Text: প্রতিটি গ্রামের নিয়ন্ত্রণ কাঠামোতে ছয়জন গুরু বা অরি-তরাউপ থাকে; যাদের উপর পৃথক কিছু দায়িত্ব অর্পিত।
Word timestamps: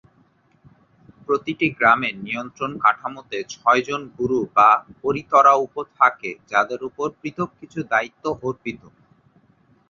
প্রতিটি 1.25 1.67
গ্রামের 1.77 2.15
নিয়ন্ত্রণ 2.19 2.71
কাঠামোতে 2.83 3.37
ছয়জন 3.53 4.01
গুরু 4.17 4.39
বা 4.55 4.69
অরি-তরাউপ 5.03 5.73
থাকে; 5.99 6.31
যাদের 6.51 6.79
উপর 6.89 7.07
পৃথক 7.19 7.49
কিছু 7.59 7.79
দায়িত্ব 7.91 8.23
অর্পিত। 8.41 8.81